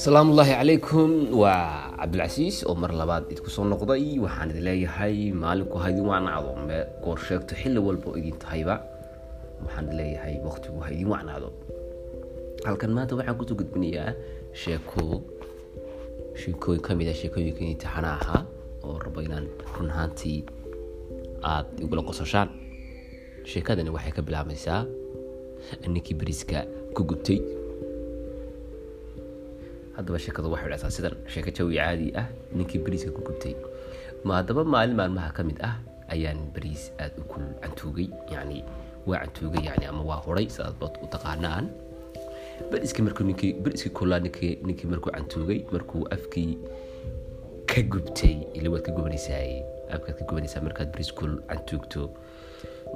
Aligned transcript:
asalaamu 0.00 0.32
ullaahi 0.32 0.52
calaykum. 0.56 1.10
Waa 1.36 1.92
cabdilcasiis 2.00 2.64
oo 2.68 2.74
mar 2.74 2.92
labaad 3.00 3.24
idinku 3.32 3.50
soo 3.52 3.64
noqday. 3.68 4.16
Waxaan 4.24 4.50
idin 4.52 4.64
leeyahay 4.64 5.16
maalinku 5.42 5.76
ha 5.82 5.86
idin 5.92 6.06
wacnaado 6.10 6.52
me 6.68 6.78
goor 7.04 7.18
sheegto 7.26 7.52
xilli 7.60 7.80
walba 7.86 8.10
idin 8.20 8.36
tahayba. 8.42 8.74
Waxaan 9.64 9.84
idin 9.86 9.96
leeyahay 10.00 10.34
waqtigu 10.46 10.78
ha 10.84 10.88
idin 10.94 11.08
wacnaado 11.12 11.48
halkan 12.66 12.90
maanta 12.96 13.14
waxaan 13.18 13.36
ku 13.40 13.44
soo 13.48 13.56
gudbinayaa 13.60 14.12
sheeko 14.62 15.04
sheekooyin 16.40 16.80
ka 16.86 16.92
mid 16.98 17.08
a 17.08 17.14
sheekooyinka 17.20 17.60
imtixaana 17.64 18.10
ahaa 18.20 18.40
oo 18.84 18.96
rabo 19.04 19.20
inaan 19.26 19.46
run 19.76 19.90
ahaantii 19.92 20.38
aada 21.44 21.68
igula 21.84 22.02
qososhaan. 22.08 22.48
Sheekadani 23.50 23.90
waxay 23.92 24.12
ka 24.16 24.22
bilaabmaysaa 24.22 24.80
ninkii 25.92 26.16
beriska 26.20 26.64
ku 26.96 27.04
gubtay 27.04 27.40
haddaba 30.00 30.18
sheekadu 30.24 30.48
waxay 30.54 30.70
dhactaa 30.72 30.90
sidan 30.96 31.14
sheeko 31.32 31.50
jawi 31.58 31.76
caadi 31.80 32.08
ah 32.20 32.26
ninkii 32.56 32.80
beriiska 32.84 33.12
ku 33.16 33.20
gubtay. 33.28 33.54
Haddaba 34.24 34.64
maalin 34.64 34.96
maalmaha 35.00 35.30
ka 35.36 35.42
mid 35.48 35.58
ah 35.68 35.76
ayaan 36.14 36.40
beriis 36.56 36.88
aada 36.98 37.16
u 37.22 37.24
kul 37.32 37.44
cantuugay 37.62 38.08
yacni 38.32 38.64
waa 39.08 39.20
cantuugay 39.24 39.62
yani 39.68 39.84
ama 39.92 40.02
waa 40.10 40.20
huray 40.26 40.46
sidaad 40.54 40.80
u 41.04 41.06
taqaanaan. 41.14 41.68
Beriski 42.72 43.00
markuu 43.06 43.24
ninkii 43.28 43.52
beriski 43.64 43.90
kulaa 43.98 44.20
ninkii 44.24 44.52
ninkii 44.66 44.88
markuu 44.92 45.12
cantuugay 45.16 45.60
markuu 45.74 46.02
afkii 46.16 46.50
ka 47.70 47.80
gubtay 47.92 48.34
ila 48.58 48.68
waad 48.74 48.82
ka 48.88 48.92
gubanaysaa 48.96 49.44
afkaad 49.96 50.16
ka 50.20 50.24
gubanaysaa 50.28 50.60
markaad 50.66 50.88
beriis 50.94 51.12
kul 51.20 51.32
cantuugto. 51.50 52.02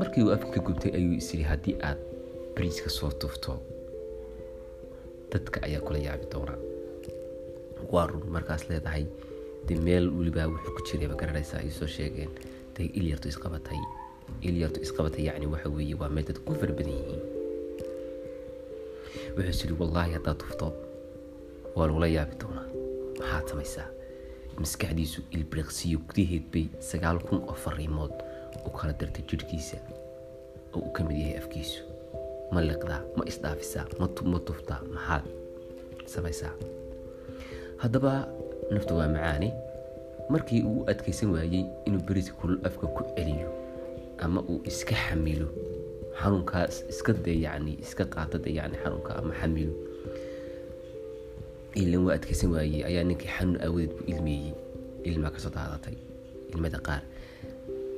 Markii 0.00 0.22
uu 0.24 0.32
afkii 0.36 0.52
ka 0.56 0.60
gubtay 0.68 0.90
ayuu 0.98 1.16
isiri 1.20 1.42
haddii 1.50 1.76
aad 1.88 1.98
beriiska 2.56 2.88
soo 2.98 3.10
tufto 3.22 3.58
dadka 5.32 5.62
ayaa 5.66 5.80
kula 5.86 5.98
yaabi 6.06 6.26
doona 6.32 6.54
waa 7.92 8.06
run 8.06 8.24
markaas 8.36 8.68
leedahay. 8.70 9.04
De 9.68 9.74
meel 9.86 10.08
welibaa 10.18 10.46
wuxuu 10.52 10.74
ku 10.76 10.82
jiray 10.88 11.08
ma 11.12 11.16
garanaysaa 11.22 11.60
ay 11.64 11.70
soo 11.70 11.86
sheegeen. 11.96 12.30
De 12.76 12.82
ilyartu 12.98 13.28
isqabatay 13.28 13.80
ilyartu 14.48 14.80
isqabatay 14.86 15.24
yacni 15.28 15.46
waxa 15.54 15.68
weeye 15.76 15.94
waa 16.00 16.08
meel 16.08 16.26
dadku 16.28 16.44
ku 16.52 16.54
fara 16.60 16.72
badan 16.78 16.92
yihiin. 16.98 17.22
Wuxuu 19.36 19.52
siri 19.60 19.74
wallaahi 19.80 20.12
haddaad 20.16 20.38
tufto 20.42 20.66
waa 21.76 21.86
lagula 21.88 22.08
yaabi 22.16 22.34
doonaa. 22.42 22.66
Maxaad 23.18 23.46
samaysaa? 23.52 23.88
Maskaxdiisu 24.62 25.20
ilbiriqsiyo 25.36 25.98
gudaheed 26.08 26.44
bay 26.52 26.66
sagaal 26.90 27.18
kun 27.28 27.40
oo 27.50 27.56
fariimood 27.64 28.14
u 28.66 28.70
kala 28.78 28.92
dirtay 29.00 29.24
jidhkiisa 29.30 29.76
oo 30.74 30.80
uu 30.80 30.92
ka 30.96 31.04
mid 31.04 31.16
yahay 31.20 31.36
afkiisu. 31.42 31.80
Ma 32.52 32.60
liqdaa 32.68 33.00
ma 33.16 33.22
isdhaafisaa 33.32 33.84
ma 34.00 34.38
tuftaa 34.48 34.80
maxaad 34.94 35.24
samaysaa 36.14 36.52
haddaba 37.82 38.12
naftu 38.74 38.92
waa 38.98 39.08
macaane 39.14 39.48
markii 40.32 40.62
uu 40.70 40.84
adkaysan 40.92 41.30
waayey 41.34 41.64
inuu 41.86 42.02
beriska 42.08 42.34
kulul 42.40 42.60
afka 42.68 42.86
ku 42.96 43.02
celiyo 43.16 43.48
ama 44.24 44.40
uu 44.50 44.60
iska 44.70 44.94
xamilo 45.04 45.48
xanuunkaas 46.20 46.74
iska 46.92 47.12
de 47.12 47.34
yani 47.44 47.72
iska 47.84 48.04
qaata 48.14 48.38
de 48.44 48.50
yani 48.58 48.76
xanuunka 48.82 49.12
ama 49.20 49.32
xamilo 49.40 49.74
ilan 51.80 52.02
waa 52.06 52.14
adkaysan 52.18 52.50
waayey 52.54 52.80
ayaa 52.88 53.04
ninkii 53.08 53.30
xanuun 53.36 53.58
aawadeed 53.64 53.92
bu 53.98 54.02
ilmeeyey. 54.12 54.52
Ilmaa 55.08 55.30
ka 55.34 55.38
soo 55.40 55.50
daadatay 55.54 55.96
ilmada 56.52 56.78
qaar. 56.86 57.02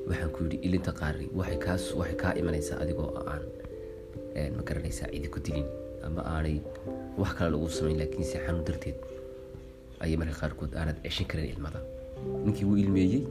Waxaan 0.08 0.30
ku 0.34 0.44
yidhi 0.44 0.58
ilinta 0.66 0.92
qaari 1.00 1.26
waxay 1.38 1.58
kaas 1.64 1.84
waxay 1.98 2.16
kaa 2.22 2.32
imanaysaa 2.40 2.78
adigoo 2.84 3.10
aan 3.32 3.42
ma 4.56 4.62
garanaysaa 4.68 5.08
cidi 5.14 5.28
ku 5.34 5.40
dilin 5.46 5.66
ama 6.06 6.22
aanay 6.34 6.56
wax 7.18 7.30
kale 7.38 7.50
lagu 7.54 7.68
samayn 7.78 7.98
laakiinse 8.02 8.38
xanuun 8.44 8.64
darteed 8.68 8.96
ayay 10.04 10.16
marka 10.20 10.34
qaarkood 10.42 10.72
aanad 10.76 10.98
ceshin 11.04 11.26
karin 11.30 11.48
ilmada. 11.54 11.80
Ninkii 12.44 12.66
wuu 12.68 12.78
ilmeeyey. 12.84 13.22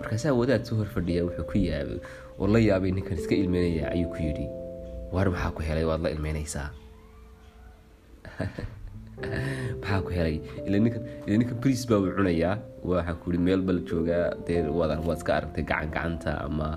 Markaasaa 0.00 0.34
wadaad 0.40 0.64
soo 0.68 0.76
hor 0.80 0.90
fadhiya 0.96 1.24
wuxuu 1.26 1.46
ku 1.50 1.58
yaabay 1.58 1.98
oo 2.38 2.46
la 2.54 2.60
yaabay 2.68 2.90
ninkan 2.96 3.18
iska 3.18 3.34
ilmeynaya 3.34 3.92
ayuu 3.94 4.10
ku 4.14 4.18
yidhi. 4.26 4.46
Waar 5.14 5.28
maxaa 5.34 5.52
ku 5.56 5.62
helay? 5.68 5.84
Waad 5.90 6.02
la 6.06 6.10
ilmeynaysaa 6.16 6.68
maxaa 9.80 10.00
ku 10.06 10.10
helay? 10.16 10.36
Ila 10.66 10.76
ninkan 10.82 11.56
bris 11.62 11.86
baa 11.88 12.02
uu 12.02 12.12
cunayaa. 12.18 12.56
Waxaan 12.82 13.16
ku 13.22 13.36
meel 13.46 13.62
bal 13.68 13.80
joogaa 13.88 14.26
dee 14.46 14.60
wadan 14.80 15.06
waad 15.06 15.18
iska 15.22 15.38
aragtay 15.38 15.64
gacan 15.70 15.88
gacanta 15.94 16.32
ama 16.48 16.68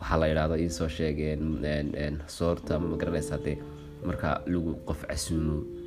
waxaa 0.00 0.18
la 0.20 0.26
yidhahdo 0.30 0.54
ii 0.58 0.70
soo 0.70 0.88
sheegeen 0.88 2.22
soorta 2.26 2.76
ama 2.76 2.86
ma 2.92 2.96
garanaysaa 3.00 3.40
dee 3.46 3.58
marka 4.06 4.28
lagu 4.46 4.74
qof 4.86 5.02
casuumo 5.10 5.77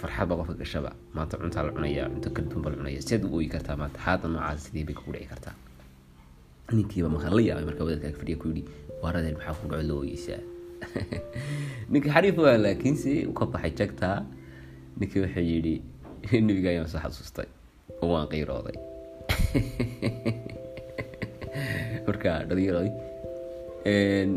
farxad 0.00 0.28
baa 0.28 0.36
qofka 0.40 0.54
gashaba. 0.62 0.90
Maanta 1.14 1.36
cuntaa 1.40 1.62
la 1.66 1.72
cunaya 1.76 2.04
cunto 2.36 2.60
baa 2.62 2.70
la 2.72 2.76
cunaya. 2.80 3.00
Sideed 3.02 3.24
u 3.24 3.34
ooyi 3.36 3.48
kartaa 3.54 3.76
maanta. 3.76 3.98
Xaada 4.04 4.28
noocaas 4.28 4.60
sidee 4.68 4.84
bay 4.84 4.94
kugu 4.98 5.12
dhici 5.16 5.28
kartaa. 5.32 5.54
Ninkiiba 6.72 7.08
markaan 7.08 7.32
la 7.36 7.42
yaabay 7.48 7.64
markaa 7.70 7.84
wadaadkaa 7.88 8.18
fadhiya 8.20 8.36
ku 8.42 8.46
yidhi 8.52 8.62
waaradeen 9.02 9.36
maxaa 9.38 9.54
ku 9.60 9.66
dhaco 9.70 9.82
la 9.90 9.94
ooyeysaa 10.00 10.40
ninkii 11.90 12.12
xariif 12.16 12.36
waa 12.44 12.56
laakiinse 12.64 13.12
u 13.30 13.32
ka 13.38 13.44
baxay 13.52 13.72
jagtaa 13.80 14.16
ninkii 15.00 15.20
wuxuu 15.24 15.44
yidhi 15.50 15.74
nebiga 16.46 16.68
ayaan 16.74 16.88
soo 16.92 17.00
xasuustay. 17.04 17.48
Oo 18.02 18.12
waan 18.12 18.28
qiirooday. 18.32 18.76
Marka 22.06 22.32
dhalinyarooy 22.48 22.90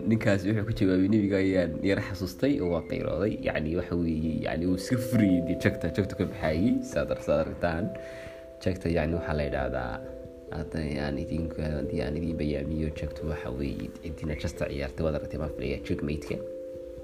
ninkaas 0.09 0.41
wuxuu 0.47 0.65
ku 0.69 0.73
jawaabay 0.79 1.09
nebiga 1.13 1.37
ayaan 1.43 1.71
yara 1.89 2.01
xasuustay 2.09 2.53
oo 2.63 2.69
waa 2.73 2.83
qayrooday. 2.91 3.33
Yani 3.47 3.75
waxa 3.79 3.95
weeye 3.95 4.33
yani 4.45 4.65
uu 4.69 4.75
iska 4.81 4.97
furiyey. 5.09 5.41
Dee 5.47 5.57
jagta 5.63 6.15
ka 6.19 6.25
baxaayey 6.31 6.73
saad 6.91 7.11
aragtaan 7.11 7.85
jagta 8.63 8.87
yani 8.97 9.13
waxaa 9.19 9.35
la 9.39 9.43
yidhaahdaa 9.49 9.93
bayaamiyo 12.39 12.89
jagtu 12.99 13.21
waxa 13.31 13.49
cidina 14.03 14.35
jasta 14.43 14.63
ciyaartay 14.71 15.03
waad 15.05 15.15
aragtay 15.19 15.39
maan 15.41 15.53
filaya 15.55 15.77
jegmaidka 15.87 16.35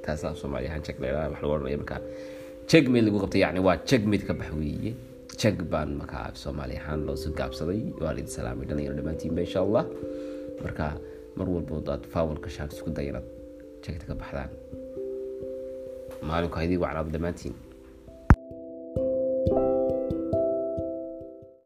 taasaa 0.05 0.33
soomaali 0.41 0.67
ahaan 0.67 0.83
jag 0.87 0.97
la 1.03 1.07
wax 1.31 1.41
lagu 1.41 1.53
odhanaya 1.55 1.77
markaa. 1.83 2.01
Jegmaid 2.71 3.03
lagu 3.07 3.17
qabtay 3.23 3.41
yani 3.45 3.59
waa 3.67 3.77
jegmaid 3.89 4.23
ka 4.27 4.33
bax 4.33 4.51
weeye. 4.61 4.93
Jag 5.41 5.57
baan 5.71 5.89
markaa 6.01 6.31
soomaali 6.43 6.75
ahaan 6.81 7.05
loo 7.07 7.15
gaabsaday. 7.39 7.81
Waan 8.01 8.17
idin 8.17 8.31
salaamay 8.37 8.65
dhalinyaro 8.69 8.95
dhammaantiinba 8.99 9.41
insha 9.47 9.59
allah. 9.65 9.85
Marka 10.63 10.87
mar 11.39 11.47
walbood 11.55 11.89
aad 11.93 12.03
faawalka 12.13 12.49
shaag 12.55 12.71
isku 12.75 12.89
day 12.97 13.09
jegta 13.83 14.05
ka 14.09 14.15
baxdaan. 14.21 14.51
Maalinku 16.29 16.57
haydii 16.59 16.79
wacnaado 16.83 17.09
dhammaantiin 17.15 17.55